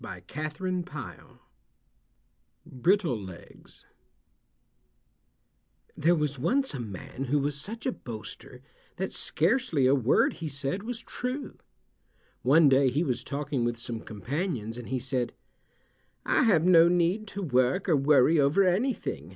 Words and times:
BRITTLE 2.73 3.15
LEGS 3.21 3.85
There 5.95 6.15
was 6.15 6.39
once 6.39 6.73
a 6.73 6.79
man 6.79 7.25
who 7.25 7.37
was 7.37 7.55
such 7.61 7.85
a 7.85 7.91
boaster 7.91 8.63
that 8.95 9.13
scarcely 9.13 9.85
a 9.85 9.93
word 9.93 10.33
he 10.33 10.47
said 10.47 10.81
was 10.81 11.01
true. 11.03 11.59
One 12.41 12.67
day 12.67 12.89
he 12.89 13.03
was 13.03 13.23
talking 13.23 13.63
with 13.63 13.77
some 13.77 13.99
companions 13.99 14.79
and 14.79 14.89
he 14.89 14.97
said, 14.97 15.33
"I 16.25 16.45
have 16.45 16.65
no 16.65 16.87
need 16.87 17.27
to 17.27 17.43
work 17.43 17.87
or 17.87 17.95
worry 17.95 18.39
over 18.39 18.63
anything. 18.63 19.29